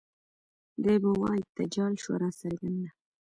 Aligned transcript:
دے 0.83 0.93
به 1.03 1.11
وائي 1.21 1.41
تجال 1.57 1.93
شوه 2.03 2.15
راڅرګنده 2.21 2.89